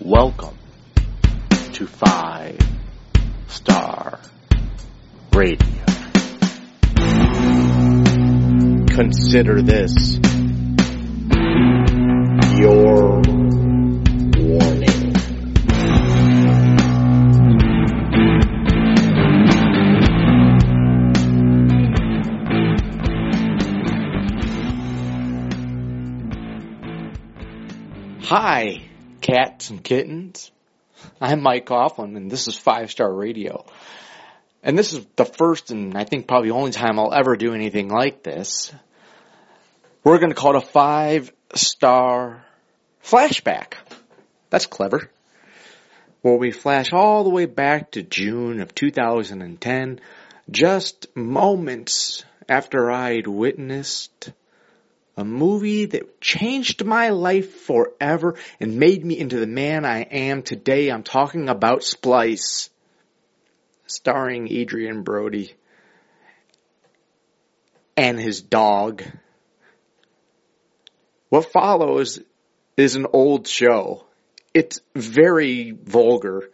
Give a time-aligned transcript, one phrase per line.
[0.00, 0.56] Welcome
[1.72, 2.56] to Five
[3.48, 4.20] Star
[5.34, 5.66] Radio.
[8.86, 10.18] Consider this
[12.58, 13.20] your
[14.36, 15.14] warning.
[28.22, 28.87] Hi,
[29.28, 30.50] cats and kittens.
[31.20, 33.66] I'm Mike Coughlin, and this is Five Star Radio.
[34.62, 37.88] And this is the first and I think probably only time I'll ever do anything
[37.88, 38.72] like this.
[40.02, 42.42] We're going to call it a five star
[43.04, 43.74] flashback.
[44.48, 45.10] That's clever.
[46.22, 50.00] Where we flash all the way back to June of 2010,
[50.50, 54.32] just moments after I'd witnessed
[55.18, 60.42] a movie that changed my life forever and made me into the man I am
[60.42, 60.90] today.
[60.90, 62.70] I'm talking about Splice,
[63.86, 65.54] starring Adrien Brody
[67.96, 69.02] and his dog.
[71.30, 72.20] What follows
[72.76, 74.04] is an old show.
[74.54, 76.48] It's very vulgar,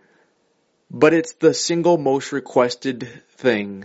[0.91, 3.85] but it's the single most requested thing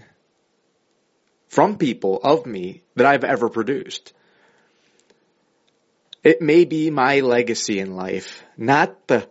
[1.49, 4.13] from people of me that I've ever produced.
[6.29, 9.27] It may be my legacy in life, not the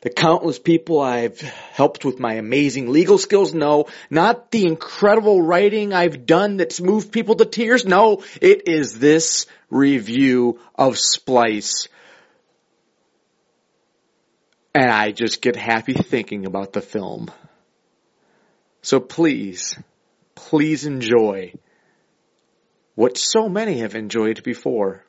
[0.00, 3.88] the countless people I've helped with my amazing legal skills, no.
[4.08, 8.22] Not the incredible writing I've done that's moved people to tears, no.
[8.40, 11.88] It is this review of Splice.
[14.74, 17.30] And I just get happy thinking about the film.
[18.80, 19.78] So please,
[20.34, 21.52] please enjoy
[22.94, 25.04] what so many have enjoyed before.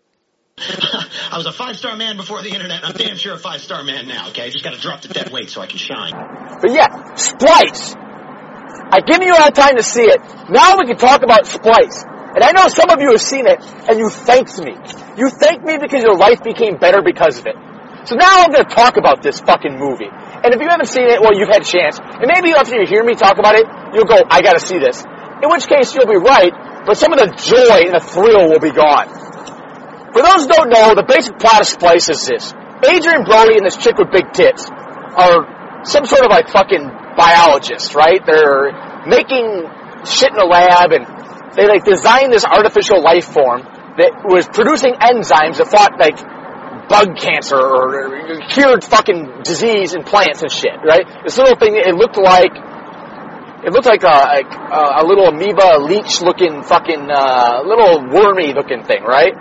[1.31, 2.83] I was a five star man before the internet.
[2.83, 4.45] and I'm damn sure a five star man now, okay?
[4.45, 6.11] I just gotta drop the dead weight so I can shine.
[6.61, 7.95] But yeah, Splice.
[8.91, 10.19] I've given you our time to see it.
[10.49, 12.03] Now we can talk about Splice.
[12.35, 14.75] And I know some of you have seen it and you thanked me.
[15.17, 17.55] You thanked me because your life became better because of it.
[18.05, 20.09] So now I'm going to talk about this fucking movie.
[20.09, 21.99] And if you haven't seen it, well, you've had a chance.
[21.99, 25.03] And maybe after you hear me talk about it, you'll go, I gotta see this.
[25.43, 26.51] In which case, you'll be right,
[26.85, 29.28] but some of the joy and the thrill will be gone.
[30.13, 32.53] For those who don't know, the basic plot of Splice is this.
[32.81, 37.93] Adrien Brody and this chick with big tits are some sort of like fucking biologists,
[37.93, 38.23] right?
[38.25, 39.67] They're making
[40.05, 41.05] shit in a lab and
[41.55, 43.61] they like designed this artificial life form
[43.99, 46.17] that was producing enzymes that fought like
[46.87, 51.05] bug cancer or cured fucking disease in plants and shit, right?
[51.23, 52.55] This little thing, it looked like,
[53.61, 58.83] it looked like a, like a, little amoeba leech looking fucking, uh, little wormy looking
[58.83, 59.35] thing, right?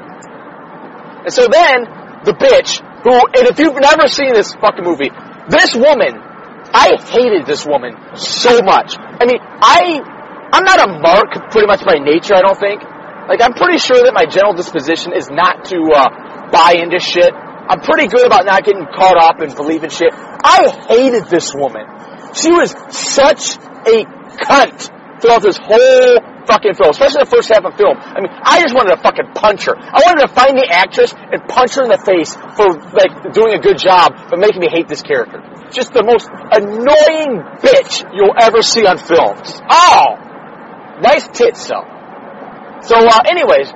[1.29, 1.85] And so then,
[2.25, 5.13] the bitch, who, and if you've never seen this fucking movie,
[5.53, 6.17] this woman,
[6.73, 8.97] I hated this woman so much.
[8.97, 10.01] I mean, I,
[10.57, 12.81] I'm not a mark pretty much by nature, I don't think.
[13.29, 17.29] Like, I'm pretty sure that my general disposition is not to, uh, buy into shit.
[17.37, 20.17] I'm pretty good about not getting caught up and believing shit.
[20.17, 21.85] I hated this woman.
[22.33, 24.09] She was such a
[24.49, 28.01] cunt throughout this whole fucking film, especially the first half of film.
[28.01, 29.77] I mean, I just wanted to fucking punch her.
[29.77, 33.53] I wanted to find the actress and punch her in the face for like doing
[33.53, 35.45] a good job, but making me hate this character.
[35.69, 39.37] Just the most annoying bitch you'll ever see on film.
[39.69, 40.17] Oh,
[41.05, 41.85] nice tits though.
[42.89, 43.69] So, uh, anyways,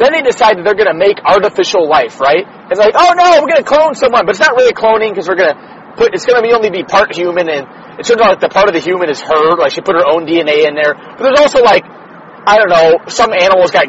[0.00, 2.48] then they decide that they're going to make artificial life, right?
[2.72, 5.28] It's like, oh no, we're going to clone someone, but it's not really cloning because
[5.28, 7.68] we're going to put, it's going to be only be part human and
[8.00, 10.08] it turns out like the part of the human is her, like she put her
[10.08, 10.96] own DNA in there.
[10.96, 13.84] But there's also like, I don't know, some animals got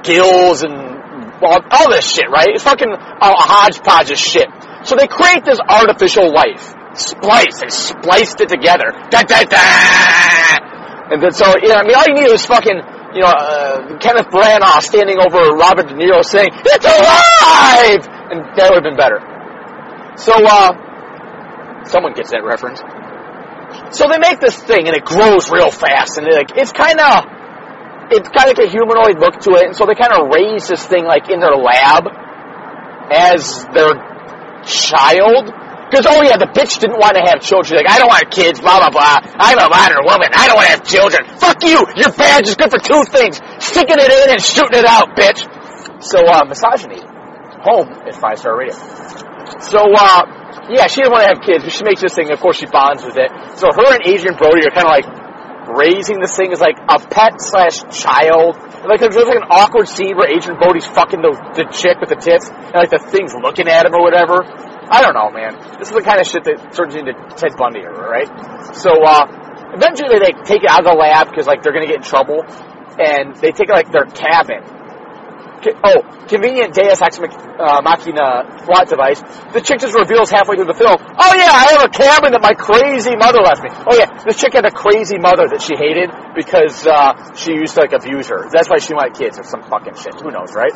[0.00, 0.72] gills and
[1.44, 2.48] all, all this shit, right?
[2.48, 4.48] It's fucking a hodgepodge of shit.
[4.84, 6.72] So they create this artificial life.
[6.96, 7.60] Splice.
[7.60, 8.96] They spliced it together.
[9.12, 11.12] Da, da, da!
[11.12, 12.80] And then so, yeah, I mean, all you need is fucking,
[13.12, 18.08] you know, uh, Kenneth Branagh standing over Robert De Niro saying, it's alive!
[18.32, 19.20] And that would have been better.
[20.16, 22.80] So, uh, someone gets that reference.
[23.92, 27.24] So they make this thing and it grows real fast and like, it's kind of,
[28.10, 29.70] it's kind of like a humanoid look to it.
[29.70, 32.06] And so they kind of raise this thing like in their lab
[33.10, 33.94] as their
[34.66, 35.50] child.
[35.90, 37.82] Because, oh yeah, the bitch didn't want to have children.
[37.82, 39.18] Like, I don't want kids, blah, blah, blah.
[39.42, 40.30] I'm a modern woman.
[40.30, 41.26] I don't want to have children.
[41.42, 41.82] Fuck you!
[41.98, 43.42] Your badge is good for two things.
[43.58, 45.42] Sticking it in and shooting it out, bitch.
[45.98, 47.02] So, uh, misogyny.
[47.66, 48.78] Home at Five Star Radio.
[49.58, 50.39] So, uh,
[50.70, 52.66] yeah, she didn't want to have kids, but she makes this thing, of course she
[52.66, 53.30] bonds with it.
[53.58, 55.08] So her and Adrien Brody are kind of like
[55.76, 58.56] raising this thing as like a pet slash child.
[58.86, 62.16] Like there's like an awkward scene where Adrien Brody's fucking the, the chick with the
[62.16, 64.46] tits, and like the thing's looking at him or whatever.
[64.90, 65.54] I don't know, man.
[65.78, 68.26] This is the kind of shit that turns into Ted Bundy, right?
[68.74, 69.22] So, uh,
[69.70, 72.42] eventually they take it out of the lab because, like, they're gonna get in trouble.
[72.98, 74.66] And they take, like, their cabin.
[75.60, 79.20] Oh, convenient Deus Ex uh, Machina plot device.
[79.52, 82.40] The chick just reveals halfway through the film, oh yeah, I have a cabin that
[82.40, 83.68] my crazy mother left me.
[83.84, 87.76] Oh yeah, this chick had a crazy mother that she hated because, uh, she used
[87.76, 88.48] to, like, abuse her.
[88.48, 90.16] That's why she wanted kids or some fucking shit.
[90.24, 90.72] Who knows, right?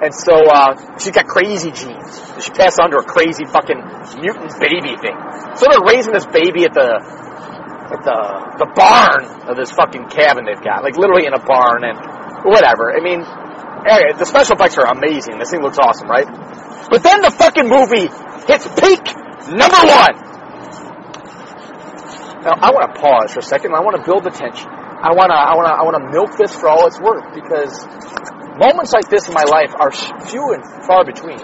[0.00, 2.14] And so, uh, she's got crazy genes.
[2.38, 5.18] She passed on to a crazy fucking mutant baby thing.
[5.58, 7.02] So they're raising this baby at the,
[7.90, 8.20] at the,
[8.62, 10.86] the barn of this fucking cabin they've got.
[10.86, 11.98] Like literally in a barn and
[12.46, 12.94] whatever.
[12.94, 13.26] I mean,
[13.86, 15.38] eh, the special effects are amazing.
[15.38, 16.26] This thing looks awesome, right?
[16.90, 18.08] But then the fucking movie
[18.50, 19.04] hits peak
[19.52, 20.14] number one.
[22.40, 23.74] Now I want to pause for a second.
[23.74, 24.68] I want to build the tension.
[24.68, 27.32] I want to, I want to, I want to milk this for all it's worth
[27.32, 27.72] because
[28.60, 29.92] moments like this in my life are
[30.28, 31.40] few and far between.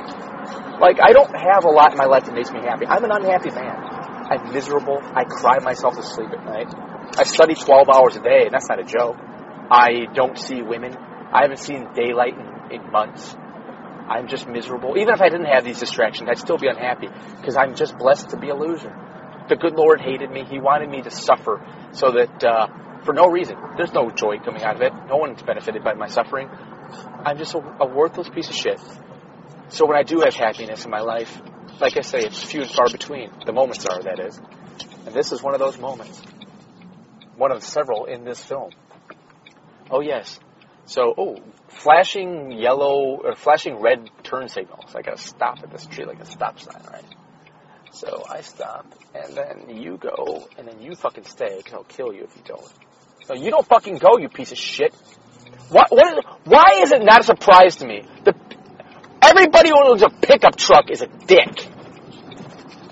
[0.76, 2.84] Like, I don't have a lot in my life that makes me happy.
[2.84, 3.76] I'm an unhappy man.
[4.28, 5.00] I'm miserable.
[5.00, 6.68] I cry myself to sleep at night.
[7.16, 9.16] I study 12 hours a day, and that's not a joke.
[9.70, 10.92] I don't see women.
[11.36, 13.36] I haven't seen daylight in, in months.
[14.08, 14.96] I'm just miserable.
[14.96, 18.30] Even if I didn't have these distractions, I'd still be unhappy because I'm just blessed
[18.30, 18.88] to be a loser.
[19.50, 20.44] The good Lord hated me.
[20.44, 21.62] He wanted me to suffer
[21.92, 22.68] so that, uh,
[23.04, 23.58] for no reason.
[23.76, 24.94] There's no joy coming out of it.
[25.08, 26.48] No one's benefited by my suffering.
[26.48, 28.80] I'm just a, a worthless piece of shit.
[29.68, 31.38] So when I do have happiness in my life,
[31.82, 33.30] like I say, it's few and far between.
[33.44, 34.40] The moments are, that is.
[35.04, 36.18] And this is one of those moments.
[37.36, 38.70] One of several in this film.
[39.90, 40.40] Oh yes.
[40.86, 41.38] So, oh,
[41.68, 44.94] flashing yellow or flashing red turn signals.
[44.94, 47.04] I gotta stop at this tree like a stop sign, right?
[47.92, 52.12] So I stop, and then you go, and then you fucking stay, because I'll kill
[52.12, 52.72] you if you don't.
[53.28, 54.94] No, you don't fucking go, you piece of shit.
[55.70, 58.02] Why, what is, why is it not a surprise to me?
[58.24, 58.34] The,
[59.22, 61.66] everybody who owns a pickup truck is a dick.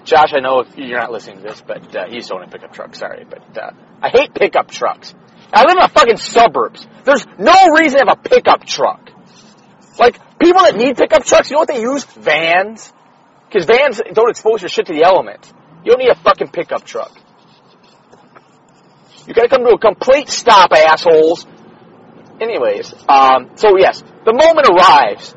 [0.05, 2.73] Josh, I know if you're not listening to this, but uh, he's owning a pickup
[2.73, 2.95] truck.
[2.95, 3.71] Sorry, but uh,
[4.03, 5.15] I hate pickup trucks.
[5.55, 6.87] I live in the fucking suburbs.
[7.05, 9.11] There's no reason to have a pickup truck.
[9.99, 12.05] Like people that need pickup trucks, you know what they use?
[12.05, 12.93] Vans.
[13.49, 15.53] Because vans don't expose your shit to the elements.
[15.85, 17.13] You don't need a fucking pickup truck.
[19.27, 21.47] You gotta come to a complete stop, assholes.
[22.41, 25.35] Anyways, um, so yes, the moment arrives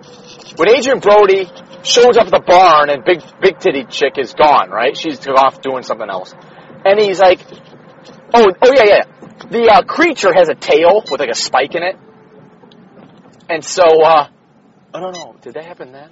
[0.58, 1.46] when Adrien Brody
[1.84, 4.72] shows up at the barn and big big titty chick is gone.
[4.72, 4.98] Right?
[4.98, 6.34] She's off doing something else,
[6.86, 7.40] and he's like,
[8.34, 9.04] "Oh, oh yeah, yeah."
[9.50, 11.96] The uh, creature has a tail with like a spike in it,
[13.50, 14.28] and so uh,
[14.94, 15.36] I don't know.
[15.42, 16.12] Did that happen then?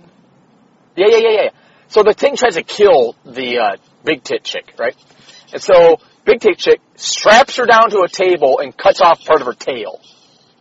[0.95, 1.49] Yeah, yeah, yeah, yeah.
[1.87, 4.95] So the thing tries to kill the uh, big tit chick, right?
[5.51, 9.41] And so big tit chick straps her down to a table and cuts off part
[9.41, 9.99] of her tail.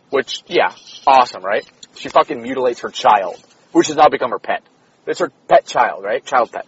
[0.09, 0.71] Which, yeah,
[1.07, 1.69] awesome, right?
[1.95, 4.63] She fucking mutilates her child, which has now become her pet.
[5.07, 6.23] It's her pet child, right?
[6.23, 6.65] Child pet.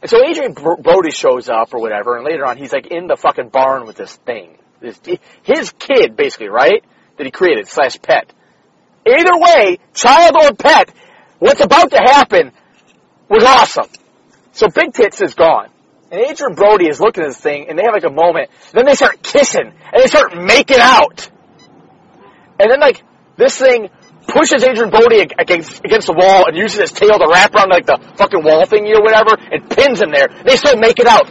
[0.00, 3.16] And so Adrien Brody shows up or whatever, and later on he's like in the
[3.16, 4.58] fucking barn with this thing.
[4.80, 5.00] This,
[5.42, 6.84] his kid, basically, right?
[7.16, 8.32] That he created, slash pet.
[9.06, 10.92] Either way, child or pet,
[11.38, 12.52] what's about to happen
[13.28, 13.88] was awesome.
[14.52, 15.68] So Big Tits is gone.
[16.10, 18.50] And Adrien Brody is looking at this thing, and they have like a moment.
[18.72, 21.30] Then they start kissing, and they start making out.
[22.58, 23.02] And then like,
[23.36, 23.88] this thing
[24.26, 27.86] pushes Adrien Brody against, against the wall and uses his tail to wrap around like
[27.86, 30.28] the fucking wall thingy or whatever, and pins him there.
[30.44, 31.28] They start making out.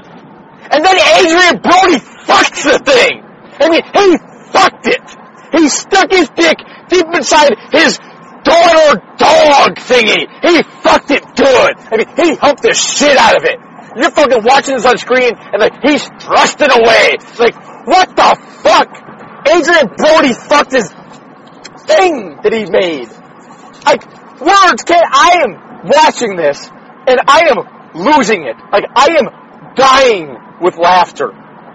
[0.69, 3.26] And then Adrien Brody fucks the thing!
[3.59, 4.17] I mean, he
[4.51, 5.01] fucked it!
[5.51, 6.57] He stuck his dick
[6.89, 7.97] deep inside his
[8.43, 10.27] daughter dog thingy.
[10.41, 11.73] He fucked it good.
[11.91, 13.59] I mean, he humped the shit out of it.
[13.95, 17.17] You're fucking watching this on screen and like, he's thrusting away.
[17.19, 17.55] It's like,
[17.87, 18.87] what the fuck?
[19.47, 20.89] Adrien Brody fucked his
[21.87, 23.09] thing that he made.
[23.85, 24.03] Like,
[24.39, 26.69] words can't, I am watching this
[27.07, 27.57] and I am
[27.95, 28.55] losing it.
[28.71, 31.31] Like, I am dying with laughter.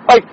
[0.08, 0.24] Like,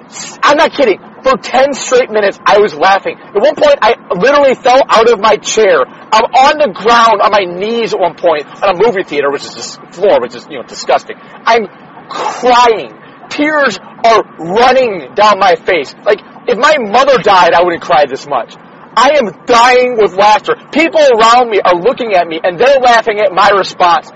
[0.43, 0.99] I'm not kidding.
[1.23, 3.19] For 10 straight minutes, I was laughing.
[3.19, 5.83] At one point, I literally fell out of my chair.
[5.85, 9.43] I'm on the ground on my knees at one point on a movie theater, which
[9.43, 11.17] is just floor, which is, you know, disgusting.
[11.19, 11.67] I'm
[12.09, 12.95] crying.
[13.29, 15.93] Tears are running down my face.
[16.05, 18.55] Like, if my mother died, I wouldn't cry this much.
[18.95, 20.55] I am dying with laughter.
[20.71, 24.09] People around me are looking at me and they're laughing at my response.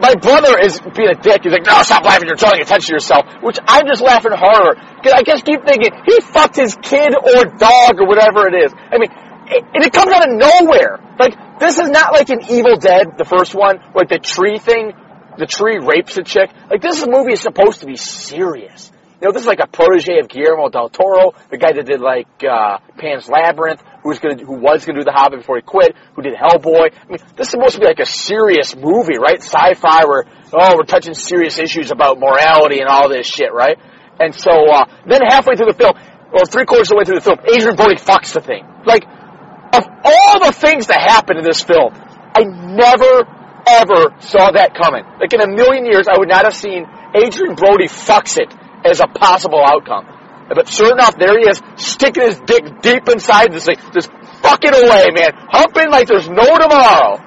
[0.00, 1.42] My brother is being a dick.
[1.42, 2.28] He's like, no, stop laughing.
[2.28, 3.26] You're drawing attention to yourself.
[3.42, 4.80] Which I'm just laughing harder.
[4.96, 8.72] Because I just keep thinking, he fucked his kid or dog or whatever it is.
[8.74, 9.10] I mean,
[9.50, 10.98] it, and it comes out of nowhere.
[11.18, 14.92] Like, this is not like an Evil Dead, the first one, like the tree thing.
[15.38, 16.50] The tree rapes a chick.
[16.68, 18.90] Like, this movie is supposed to be serious.
[19.20, 22.00] You know, this is like a protege of Guillermo del Toro, the guy that did
[22.00, 25.62] like uh, Pan's Labyrinth, who was gonna who was gonna do The Hobbit before he
[25.62, 26.94] quit, who did Hellboy.
[26.94, 29.42] I mean, this is supposed to be like a serious movie, right?
[29.42, 30.22] Sci-fi, where
[30.54, 33.76] oh, we're touching serious issues about morality and all this shit, right?
[34.20, 35.98] And so uh, then halfway through the film,
[36.30, 38.62] or three quarters of the way through the film, Adrien Brody fucks the thing.
[38.86, 43.26] Like, of all the things that happen in this film, I never
[43.66, 45.02] ever saw that coming.
[45.18, 46.86] Like in a million years, I would not have seen
[47.18, 48.54] Adrien Brody fucks it
[48.84, 50.06] as a possible outcome.
[50.48, 54.72] But sure enough, there he is, sticking his dick deep inside this thing, just fucking
[54.72, 57.20] away, man, humping like there's no tomorrow.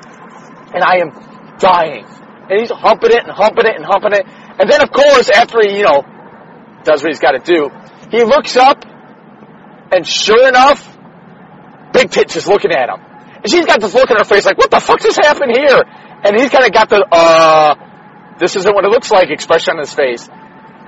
[0.74, 2.06] And I am dying.
[2.50, 4.26] And he's humping it and humping it and humping it.
[4.60, 6.04] And then, of course, after he, you know,
[6.84, 7.70] does what he's got to do,
[8.10, 8.84] he looks up,
[9.92, 10.82] and sure enough,
[11.94, 13.00] Big Tits is looking at him.
[13.44, 15.82] And she's got this look on her face like, what the fuck just happened here?
[16.24, 17.76] And he's kind of got the, uh,
[18.40, 20.28] this isn't what it looks like expression on his face.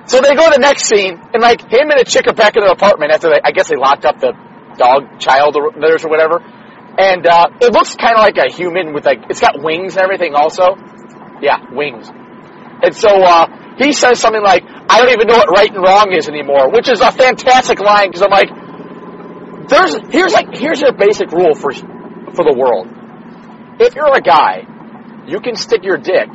[0.06, 2.56] So they go to the next scene, and like him and a chick are back
[2.56, 4.36] in the apartment after they, I guess they locked up the
[4.76, 6.44] dog child or theirs or whatever.
[6.98, 10.04] And uh, it looks kind of like a human with like it's got wings and
[10.04, 10.76] everything also.
[11.40, 12.08] Yeah, wings.
[12.08, 16.12] And so uh, he says something like, "I don't even know what right and wrong
[16.12, 18.52] is anymore," which is a fantastic line because I'm like,
[19.68, 22.88] "There's here's like here's your basic rule for for the world.
[23.80, 24.68] If you're a guy,
[25.26, 26.28] you can stick your dick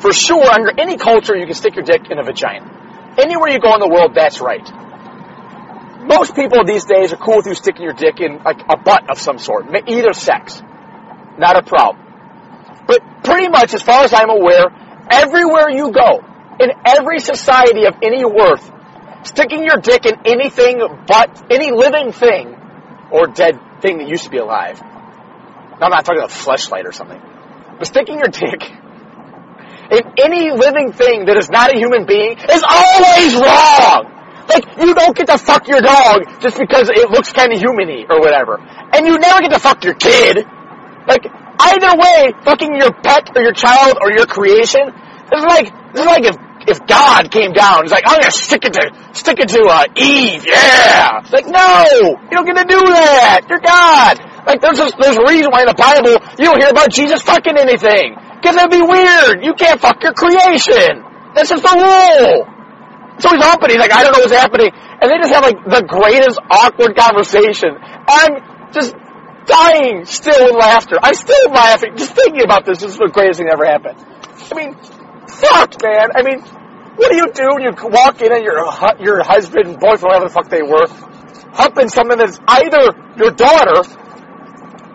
[0.00, 3.14] for sure, under any culture, you can stick your dick in a vagina.
[3.18, 4.64] Anywhere you go in the world, that's right.
[6.00, 9.10] Most people these days are cool with you sticking your dick in like a butt
[9.10, 10.62] of some sort, either sex.
[11.36, 12.02] Not a problem.
[12.86, 14.72] But pretty much, as far as I'm aware,
[15.10, 16.24] everywhere you go,
[16.60, 18.70] in every society of any worth,
[19.24, 22.56] sticking your dick in anything but any living thing
[23.10, 24.80] or dead thing that used to be alive.
[24.80, 27.20] Now, I'm not talking about fleshlight or something.
[27.78, 28.70] But sticking your dick
[29.90, 34.06] in any living thing that is not a human being is always wrong.
[34.50, 38.06] Like, you don't get to fuck your dog just because it looks kind of humany
[38.10, 38.58] or whatever.
[38.58, 40.46] And you never get to fuck your kid.
[41.06, 41.26] Like,
[41.60, 46.06] either way, fucking your pet or your child or your creation, is like, this is
[46.06, 49.48] like if, if God came down, he's like, I'm gonna stick it to, stick it
[49.50, 51.20] to, uh, Eve, yeah!
[51.22, 52.18] It's like, no!
[52.26, 53.46] You don't get to do that!
[53.48, 54.18] You're God!
[54.46, 57.56] Like, there's there's a reason why in the Bible you don't hear about Jesus fucking
[57.56, 58.16] anything.
[58.40, 59.44] Because that'd be weird.
[59.44, 61.04] You can't fuck your creation.
[61.36, 62.48] That's just the rule.
[63.20, 63.70] So he's humping.
[63.70, 64.72] He's like, I don't know what's happening.
[64.72, 67.76] And they just have like the greatest awkward conversation.
[67.76, 68.96] I'm just
[69.44, 70.96] dying still in laughter.
[71.02, 71.96] I'm still laughing.
[71.96, 72.80] Just thinking about this.
[72.80, 74.00] This is the greatest thing that ever happened.
[74.00, 74.72] I mean,
[75.28, 76.16] fuck, man.
[76.16, 76.40] I mean,
[76.96, 78.64] what do you do when you walk in and your
[79.00, 80.88] your husband, boyfriend, whatever the fuck they were,
[81.52, 82.88] humping someone that's either
[83.20, 83.84] your daughter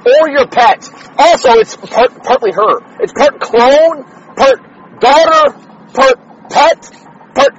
[0.05, 0.87] or your pet.
[1.17, 3.01] Also, it's part, partly her.
[3.01, 4.03] It's part clone,
[4.35, 5.57] part daughter,
[5.93, 6.91] part pet,
[7.33, 7.53] part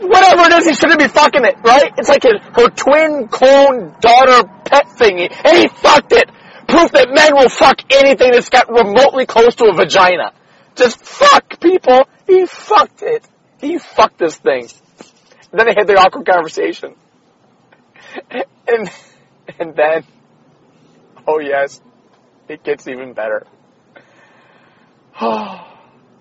[0.00, 0.66] whatever it is.
[0.66, 1.92] He shouldn't be fucking it, right?
[1.98, 6.30] It's like his, her twin clone daughter pet thingy, and he fucked it.
[6.66, 10.32] Proof that men will fuck anything that's got remotely close to a vagina.
[10.74, 12.08] Just fuck people.
[12.26, 13.26] He fucked it.
[13.60, 14.68] He fucked this thing.
[15.52, 16.94] And then they had their awkward conversation.
[18.68, 18.90] And
[19.60, 20.02] and then
[21.26, 21.80] Oh yes,
[22.48, 23.46] it gets even better.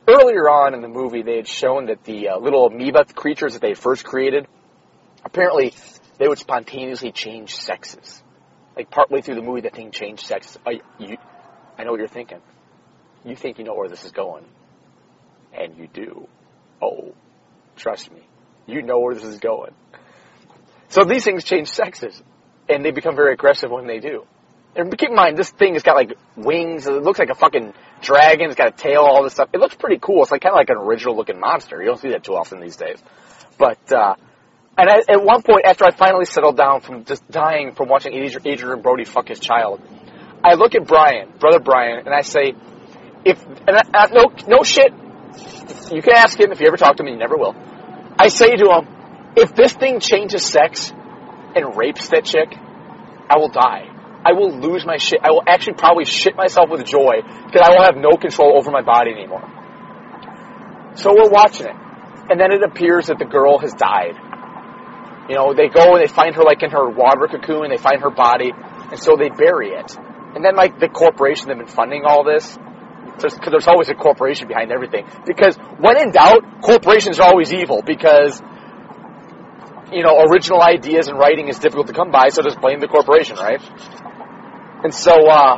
[0.08, 3.62] Earlier on in the movie, they had shown that the uh, little amoeba creatures that
[3.62, 4.48] they first created,
[5.24, 5.74] apparently,
[6.18, 8.24] they would spontaneously change sexes.
[8.76, 10.58] Like partway through the movie, that thing changed sex.
[10.66, 11.18] I, you,
[11.78, 12.42] I know what you're thinking.
[13.24, 14.46] You think you know where this is going,
[15.54, 16.28] and you do.
[16.82, 17.16] Oh,
[17.76, 18.22] trust me,
[18.68, 19.74] you know where this is going.
[20.90, 22.22] So these things change sexes,
[22.70, 24.26] and they become very aggressive when they do.
[24.76, 26.86] And keep in mind, this thing has got like wings.
[26.86, 28.48] It looks like a fucking dragon.
[28.48, 29.50] It's got a tail, all this stuff.
[29.54, 30.22] It looks pretty cool.
[30.24, 31.80] It's like kind of like an original looking monster.
[31.80, 33.02] You don't see that too often these days.
[33.58, 34.16] But, uh,
[34.78, 38.14] and I, at one point, after I finally settled down from just dying from watching
[38.14, 39.82] Adrien Brody fuck his child,
[40.44, 42.54] I look at Brian, brother Brian, and I say,
[43.24, 44.92] if, and I, no, no shit,
[45.92, 47.56] you can ask him if you ever talk to him, and you never will.
[48.20, 52.54] I say to him, if this thing changes sex and rapes that chick,
[53.30, 53.95] I will die.
[54.26, 55.20] I will lose my shit.
[55.24, 58.72] I will actually probably shit myself with joy because I will have no control over
[58.72, 59.46] my body anymore.
[60.96, 61.76] So we're watching it.
[62.30, 64.18] And then it appears that the girl has died.
[65.30, 68.02] You know, they go and they find her like in her water cocoon, they find
[68.02, 69.96] her body, and so they bury it.
[70.36, 72.58] And then like the corporation that have been funding all this,
[73.14, 75.06] because there's always a corporation behind everything.
[75.26, 78.42] Because when in doubt, corporations are always evil because
[79.92, 82.88] you know, original ideas and writing is difficult to come by, so just blame the
[82.88, 83.62] corporation, right?
[84.86, 85.58] And so, uh,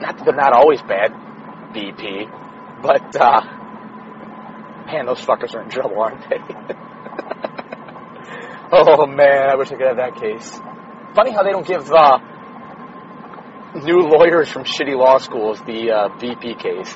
[0.00, 1.12] not that they're not always bad,
[1.72, 2.26] BP,
[2.82, 3.40] but, uh,
[4.86, 6.36] Man, those fuckers are in trouble, aren't they?
[8.72, 10.60] oh man, I wish I could have that case.
[11.14, 12.18] Funny how they don't give uh,
[13.82, 16.94] new lawyers from shitty law schools the uh, BP case.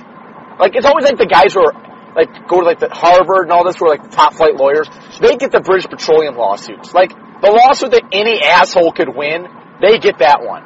[0.60, 1.72] Like it's always like the guys who are
[2.14, 4.56] like go to like the Harvard and all this who are like the top flight
[4.56, 4.88] lawyers.
[5.20, 6.92] They get the British Petroleum lawsuits.
[6.92, 9.48] Like the lawsuit that any asshole could win,
[9.80, 10.62] they get that one.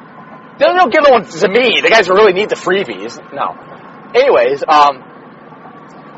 [0.63, 3.19] They don't give the one to me, the guys really need the freebies.
[3.35, 3.51] No.
[4.15, 5.03] Anyways, um,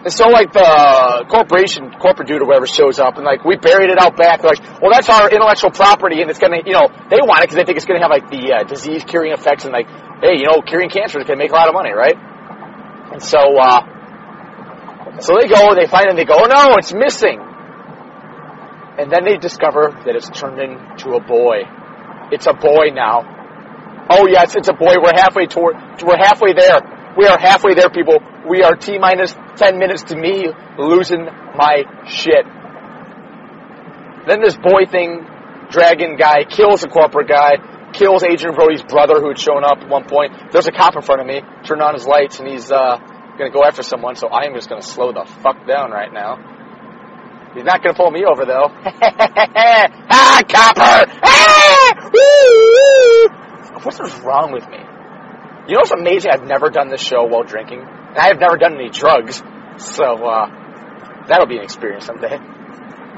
[0.05, 3.89] and so like the corporation, corporate dude or whatever shows up and like we buried
[3.89, 4.45] it out back.
[4.45, 7.49] They're like, well, that's our intellectual property and it's gonna, you know, they want it
[7.49, 9.89] because they think it's gonna have like the uh, disease curing effects and like,
[10.21, 12.13] hey, you know, curing cancer is gonna make a lot of money, right?
[12.13, 13.81] And so, uh,
[15.25, 17.41] so they go, they find it, and they go, oh no, it's missing.
[19.01, 21.65] And then they discover that it's turned into a boy.
[22.29, 23.34] It's a boy now.
[24.09, 24.95] Oh yes, it's a boy.
[25.01, 26.79] We're halfway toward, we're halfway there.
[27.17, 28.19] We are halfway there, people.
[28.47, 30.47] We are T minus 10 minutes to me
[30.77, 32.45] losing my shit.
[34.27, 35.25] Then this boy thing,
[35.69, 39.87] dragon guy, kills a corporate guy, kills Adrien Brody's brother who had shown up at
[39.87, 40.33] one point.
[40.51, 42.97] There's a cop in front of me, turned on his lights, and he's uh,
[43.37, 46.37] gonna go after someone, so I am just gonna slow the fuck down right now.
[47.55, 48.67] He's not gonna pull me over though.
[50.11, 51.11] ah, copper!
[51.23, 52.09] Ah!
[52.11, 53.44] Woo!
[53.83, 54.79] What's wrong with me?
[55.67, 56.31] You know what's amazing?
[56.31, 57.81] I've never done this show while drinking.
[57.81, 59.41] And I have never done any drugs.
[59.77, 62.39] So, uh, that'll be an experience someday.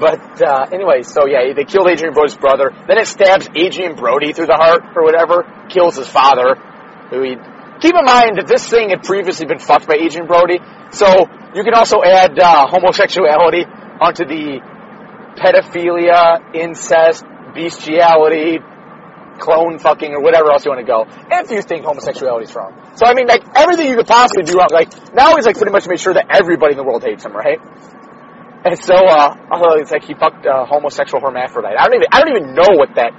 [0.00, 2.70] But, uh, anyway, so yeah, they killed Adrien Brody's brother.
[2.86, 5.44] Then it stabs Adrien Brody through the heart or whatever.
[5.68, 6.54] Kills his father,
[7.10, 7.36] who he,
[7.80, 10.58] keep in mind that this thing had previously been fucked by Adrien Brody.
[10.92, 13.66] So, you can also add, uh, homosexuality
[14.00, 14.60] onto the
[15.36, 17.24] pedophilia, incest,
[17.54, 18.60] bestiality,
[19.38, 21.06] clone fucking or whatever else you want to go.
[21.30, 22.74] If you think homosexuality is wrong.
[22.96, 24.68] So I mean, like everything you could possibly do wrong.
[24.70, 27.32] Like now he's like pretty much made sure that everybody in the world hates him,
[27.32, 27.58] right?
[28.64, 31.78] And so, uh, oh, it's like he fucked a homosexual hermaphrodite.
[31.78, 33.14] I don't even, I don't even know what that.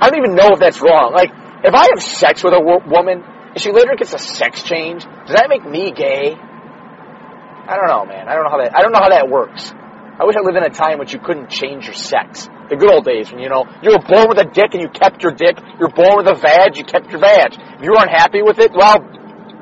[0.00, 1.12] I don't even know if that's wrong.
[1.12, 1.30] Like,
[1.64, 5.04] if I have sex with a wo- woman and she later gets a sex change,
[5.04, 6.34] does that make me gay?
[6.38, 8.28] I don't know, man.
[8.28, 8.76] I don't know how that.
[8.76, 9.74] I don't know how that works.
[10.20, 12.48] I wish I lived in a time when you couldn't change your sex.
[12.68, 14.88] The good old days when, you know, you were born with a dick and you
[14.88, 15.56] kept your dick.
[15.80, 17.56] You're born with a vag, you kept your vag.
[17.56, 19.00] If you weren't happy with it, well,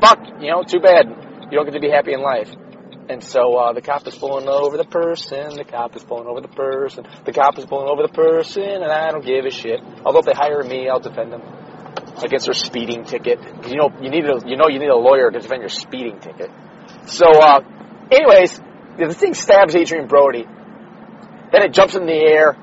[0.02, 1.06] fuck, you know, too bad.
[1.50, 2.50] You don't get to be happy in life.
[3.08, 6.40] And so, uh, the cop is pulling over the person, the cop is pulling over
[6.40, 9.80] the person, the cop is pulling over the person, and I don't give a shit.
[10.04, 11.42] Although if they hire me, I'll defend them
[12.22, 13.38] against their speeding ticket.
[13.66, 16.20] You know, you need a, you know, you need a lawyer to defend your speeding
[16.20, 16.50] ticket.
[17.06, 17.60] So, uh,
[18.12, 18.60] anyways,
[19.08, 20.44] the thing stabs Adrien Brody.
[21.52, 22.56] Then it jumps in the air,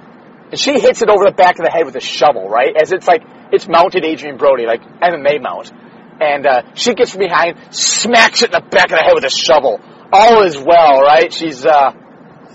[0.51, 2.75] and she hits it over the back of the head with a shovel, right?
[2.79, 5.71] As it's like, it's mounted Adrien Brody, like MMA mount.
[6.19, 9.25] And, uh, she gets from behind, smacks it in the back of the head with
[9.25, 9.79] a shovel.
[10.11, 11.31] All is well, right?
[11.31, 11.91] She's, uh,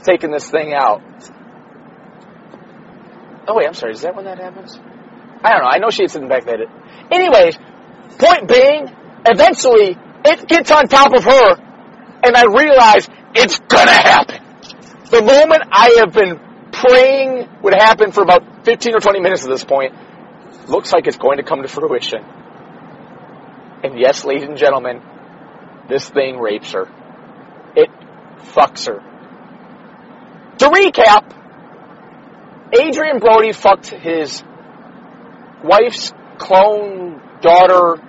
[0.03, 1.03] taking this thing out.
[3.47, 4.79] Oh wait, I'm sorry, is that when that happens?
[5.43, 6.69] I don't know, I know she hits it in the back of the head.
[7.11, 7.59] Anyways,
[8.19, 8.89] point being,
[9.27, 11.55] eventually, it gets on top of her,
[12.23, 14.43] and I realize it's gonna happen.
[15.11, 16.41] The moment I have been
[16.73, 19.95] praying would happen for about 15 or 20 minutes at this point,
[20.69, 22.25] looks like it's going to come to fruition.
[23.85, 25.03] And yes, ladies and gentlemen,
[25.89, 26.89] this thing rapes her.
[27.77, 27.91] It
[28.55, 29.01] fucks her.
[30.59, 31.33] To recap,
[32.73, 34.43] Adrien Brody fucked his
[35.65, 38.03] wife's clone daughter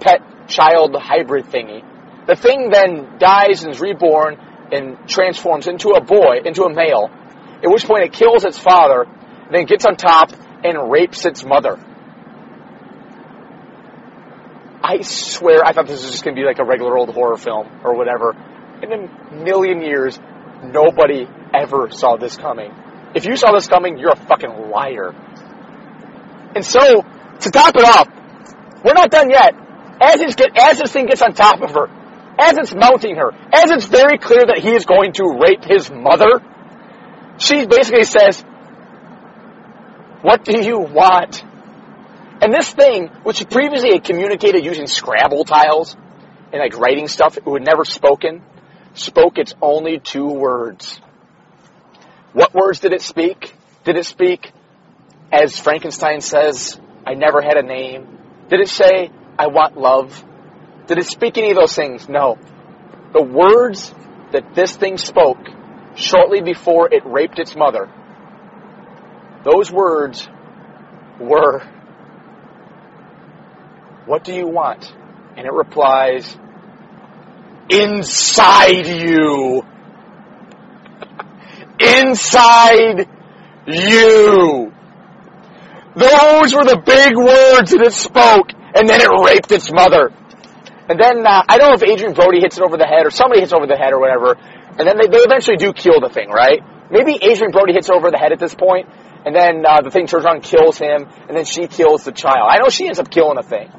[0.00, 1.82] pet child hybrid thingy.
[2.26, 4.36] The thing then dies and is reborn
[4.72, 7.10] and transforms into a boy, into a male,
[7.62, 9.06] at which point it kills its father,
[9.50, 10.32] then gets on top
[10.64, 11.78] and rapes its mother.
[14.82, 17.36] I swear, I thought this was just going to be like a regular old horror
[17.36, 18.34] film or whatever.
[18.82, 20.18] In a million years,
[20.62, 22.72] nobody ever saw this coming.
[23.14, 25.12] If you saw this coming, you're a fucking liar.
[26.54, 28.08] And so, to top it off,
[28.84, 29.54] we're not done yet.
[30.00, 31.88] As, get, as this thing gets on top of her,
[32.38, 35.90] as it's mounting her, as it's very clear that he is going to rape his
[35.90, 36.42] mother,
[37.38, 38.42] she basically says,
[40.22, 41.42] What do you want?
[42.40, 45.96] And this thing, which previously had communicated using Scrabble tiles
[46.52, 48.42] and like writing stuff, it had never spoken,
[48.94, 51.00] spoke its only two words.
[52.32, 53.54] What words did it speak?
[53.84, 54.52] Did it speak,
[55.32, 58.18] as Frankenstein says, I never had a name?
[58.50, 60.22] Did it say, I want love?
[60.86, 62.08] Did it speak any of those things?
[62.08, 62.38] No.
[63.12, 63.94] The words
[64.32, 65.38] that this thing spoke
[65.94, 67.88] shortly before it raped its mother,
[69.44, 70.28] those words
[71.20, 71.60] were,
[74.06, 74.92] What do you want?
[75.36, 76.36] And it replies,
[77.68, 79.64] Inside you!
[81.78, 83.08] inside
[83.66, 84.72] you.
[85.94, 90.12] Those were the big words that it spoke, and then it raped its mother.
[90.88, 93.10] And then, uh, I don't know if Adrien Brody hits it over the head, or
[93.10, 96.08] somebody hits over the head, or whatever, and then they, they eventually do kill the
[96.08, 96.62] thing, right?
[96.90, 98.88] Maybe Adrien Brody hits over the head at this point,
[99.24, 102.48] and then uh, the thing turns around kills him, and then she kills the child.
[102.48, 103.70] I know she ends up killing the thing.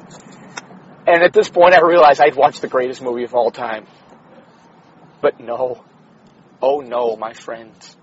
[1.06, 3.86] And at this point, I realized I'd watched the greatest movie of all time.
[5.22, 5.82] But no.
[6.60, 7.96] Oh no, my friends.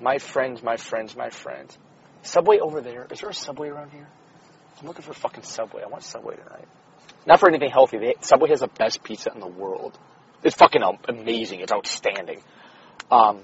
[0.00, 1.76] My friends, my friends, my friends.
[2.22, 3.06] Subway over there.
[3.10, 4.08] Is there a Subway around here?
[4.80, 5.82] I'm looking for a fucking Subway.
[5.82, 6.68] I want Subway tonight.
[7.28, 7.98] Not for anything healthy.
[7.98, 9.98] They, Subway has the best pizza in the world.
[10.42, 11.60] It's fucking amazing.
[11.60, 12.40] It's outstanding.
[13.10, 13.42] Um,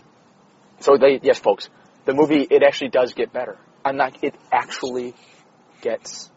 [0.81, 1.69] so they, yes, folks,
[2.07, 3.59] the movie it actually does get better.
[3.85, 4.17] I'm not.
[4.25, 5.13] It actually
[5.83, 6.31] gets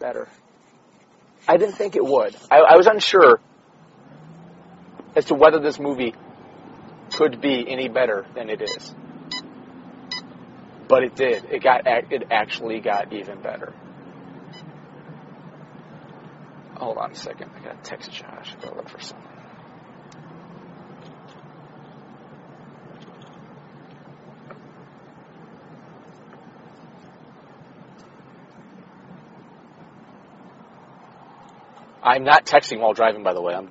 [0.00, 0.28] better.
[1.46, 2.34] I didn't think it would.
[2.50, 3.38] I, I was unsure
[5.14, 6.14] as to whether this movie
[7.14, 8.92] could be any better than it is.
[10.88, 11.44] But it did.
[11.44, 11.82] It got.
[11.86, 13.72] It actually got even better.
[16.78, 17.50] Hold on a second.
[17.56, 18.54] I gotta text Josh.
[18.56, 19.26] I gotta look for something.
[32.02, 33.54] I'm not texting while driving, by the way.
[33.54, 33.70] I'm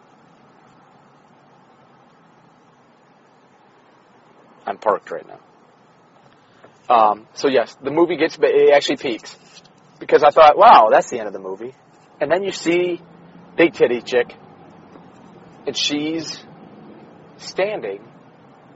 [4.66, 5.40] I'm parked right now.
[6.94, 9.36] Um, so yes, the movie gets it actually peaks
[10.00, 11.74] because I thought, wow, that's the end of the movie,
[12.20, 13.02] and then you see
[13.56, 14.36] big titty chick,
[15.66, 16.44] and she's
[17.38, 18.02] standing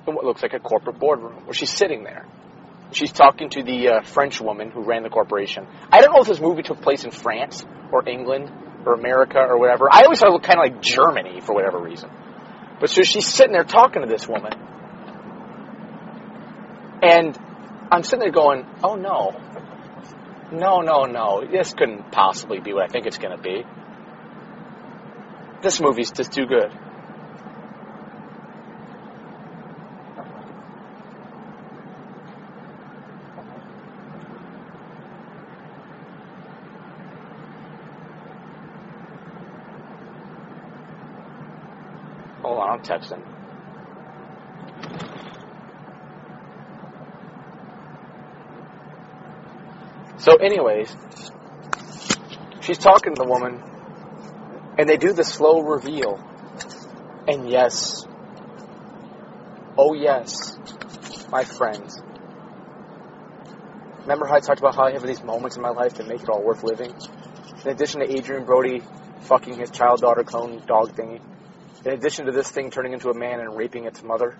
[0.07, 2.25] in what looks like a corporate boardroom, where she's sitting there.
[2.91, 5.65] She's talking to the uh, French woman who ran the corporation.
[5.91, 8.51] I don't know if this movie took place in France or England
[8.85, 9.87] or America or whatever.
[9.89, 12.09] I always thought it looked kind of like Germany for whatever reason.
[12.81, 14.51] But so she's sitting there talking to this woman.
[17.03, 17.37] And
[17.91, 19.39] I'm sitting there going, oh no.
[20.51, 21.45] No, no, no.
[21.45, 23.63] This couldn't possibly be what I think it's going to be.
[25.61, 26.71] This movie's just too good.
[42.41, 43.40] Hold on, I'm texting.
[50.21, 50.95] So, anyways,
[52.61, 53.59] she's talking to the woman,
[54.77, 56.23] and they do the slow reveal.
[57.27, 58.05] And yes,
[59.79, 60.55] oh yes,
[61.31, 61.99] my friends.
[64.01, 66.21] Remember how I talked about how I have these moments in my life that make
[66.21, 66.93] it all worth living?
[67.65, 68.83] In addition to Adrien Brody
[69.21, 71.19] fucking his child daughter clone dog thingy,
[71.83, 74.37] in addition to this thing turning into a man and raping its mother,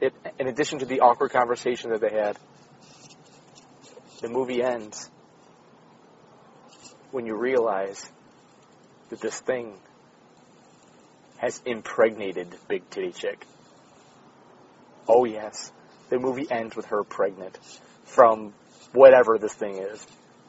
[0.00, 2.36] it, in addition to the awkward conversation that they had,
[4.20, 5.10] the movie ends
[7.10, 8.10] when you realize
[9.10, 9.74] that this thing
[11.38, 13.46] has impregnated Big Titty Chick.
[15.06, 15.72] Oh yes,
[16.10, 17.58] the movie ends with her pregnant
[18.04, 18.52] from
[18.92, 20.04] whatever this thing is.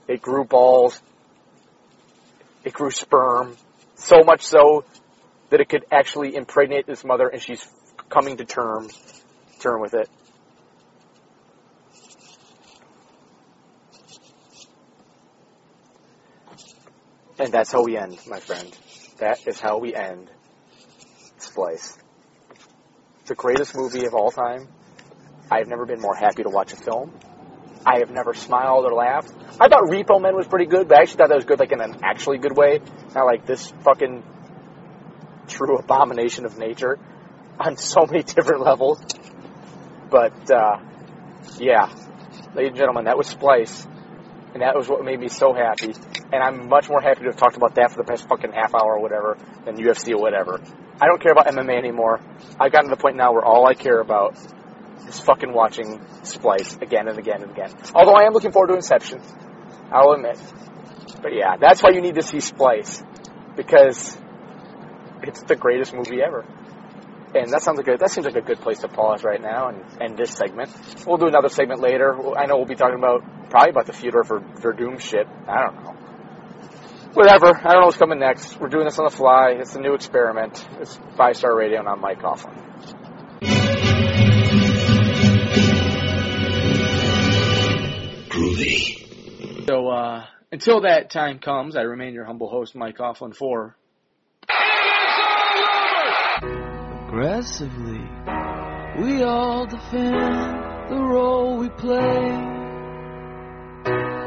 [0.07, 0.99] It grew balls.
[2.63, 3.55] It grew sperm.
[3.95, 4.85] So much so
[5.49, 7.65] that it could actually impregnate this mother and she's
[8.09, 8.89] coming to term,
[9.59, 10.09] term with it.
[17.39, 18.69] And that's how we end, my friend.
[19.19, 20.29] That is how we end
[21.37, 21.97] Splice.
[23.27, 24.67] The greatest movie of all time.
[25.49, 27.17] I have never been more happy to watch a film.
[27.85, 29.31] I have never smiled or laughed.
[29.59, 31.71] I thought Repo Man was pretty good, but I actually thought that was good, like
[31.71, 32.81] in an actually good way.
[33.15, 34.21] Not like this fucking
[35.47, 36.99] true abomination of nature
[37.59, 39.01] on so many different levels.
[40.09, 40.79] But, uh,
[41.57, 41.85] yeah.
[42.53, 43.87] Ladies and gentlemen, that was Splice.
[44.53, 45.93] And that was what made me so happy.
[46.33, 48.73] And I'm much more happy to have talked about that for the past fucking half
[48.73, 50.59] hour or whatever than UFC or whatever.
[50.99, 52.19] I don't care about MMA anymore.
[52.59, 54.35] I've gotten to the point now where all I care about
[55.07, 57.73] is fucking watching Splice again and again and again.
[57.93, 59.21] Although I am looking forward to Inception.
[59.91, 60.39] I'll admit.
[61.21, 63.03] But yeah, that's why you need to see Splice.
[63.55, 64.17] Because
[65.23, 66.45] it's the greatest movie ever.
[67.35, 69.69] And that sounds like a, that seems like a good place to pause right now
[69.69, 70.71] and end this segment.
[71.05, 72.15] We'll do another segment later.
[72.35, 75.27] I know we'll be talking about probably about the Fyodor Werdum shit.
[75.47, 75.95] I don't know.
[77.13, 77.47] Whatever.
[77.55, 78.59] I don't know what's coming next.
[78.59, 79.55] We're doing this on the fly.
[79.59, 80.67] It's a new experiment.
[80.79, 82.55] It's five star radio, and I'm Mike Coughlin.
[88.29, 89.67] Groovy.
[89.67, 93.75] So uh, until that time comes, I remain your humble host, Mike Coughlin, for
[97.61, 98.07] aggressively
[99.01, 102.57] We all defend the role we play.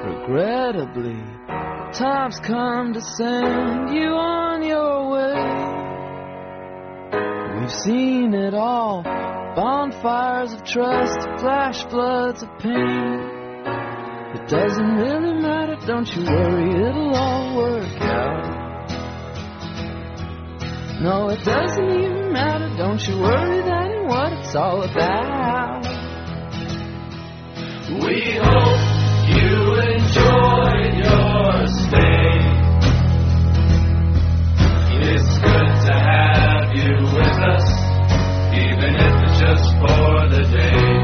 [0.05, 1.21] Regrettably,
[1.93, 5.35] time's come to send you on your way.
[7.61, 13.31] We've seen it all bonfires of trust, flash floods of pain.
[14.35, 18.53] It doesn't really matter, don't you worry, it'll all work out.
[21.03, 25.85] No, it doesn't even matter, don't you worry, that what it's all about.
[27.89, 28.83] We hope
[29.37, 29.53] you
[29.93, 32.33] enjoyed your stay.
[35.05, 37.69] It's good to have you with us,
[38.55, 41.02] even if it's just for the day.